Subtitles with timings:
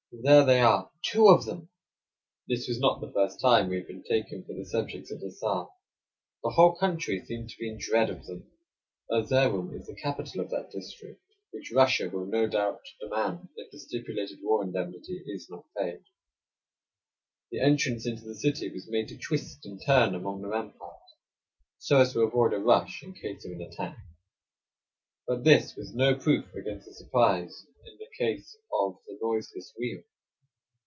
[0.23, 0.91] There they are!
[1.03, 1.69] Two of them!"
[2.45, 5.31] This was not the first time we had been taken for the subjects of the
[5.31, 5.69] Czar;
[6.43, 8.45] the whole country seemed to be in dread of them.
[9.09, 13.79] Erzerum is the capital of that district which Russia will no doubt demand, if the
[13.79, 16.03] stipulated war indemnity is not paid.
[17.51, 21.13] The entrance into the city was made to twist and turn among the ramparts,
[21.79, 23.97] so as to avoid a rush in case of an attack.
[25.25, 30.01] But this was no proof against a surprise in the case of the noiseless wheel.